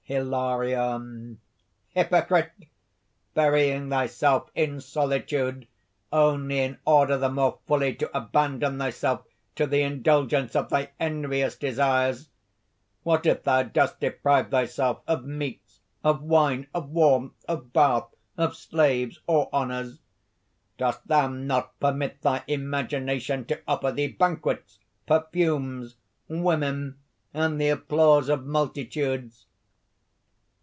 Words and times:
HILARION. 0.05 1.39
"Hypocrite! 1.91 2.63
burying 3.33 3.89
thyself 3.89 4.49
in 4.53 4.81
solitude 4.81 5.69
only 6.11 6.59
in 6.59 6.77
order 6.83 7.17
the 7.17 7.29
more 7.29 7.59
fully 7.65 7.95
to 7.95 8.17
abandon 8.17 8.77
thyself 8.77 9.21
to 9.55 9.65
the 9.65 9.83
indulgence 9.83 10.53
of 10.53 10.67
thy 10.67 10.89
envious 10.99 11.55
desires! 11.55 12.27
What 13.03 13.25
if 13.25 13.43
thou 13.43 13.63
dost 13.63 14.01
deprive 14.01 14.51
thyself 14.51 14.99
of 15.07 15.23
meats, 15.23 15.79
of 16.03 16.21
wine, 16.21 16.67
of 16.73 16.89
warmth, 16.89 17.45
of 17.47 17.71
bath, 17.71 18.13
of 18.35 18.57
slaves, 18.57 19.21
or 19.27 19.47
honours? 19.53 20.01
dost 20.77 21.07
thou 21.07 21.29
not 21.29 21.79
permit 21.79 22.21
thy 22.21 22.43
imagination 22.47 23.45
to 23.45 23.61
offer 23.65 23.93
thee 23.93 24.09
banquets, 24.09 24.77
perfumes, 25.07 25.95
women, 26.27 26.97
and 27.33 27.61
the 27.61 27.69
applause 27.69 28.27
of 28.27 28.45
multitudes? 28.45 29.45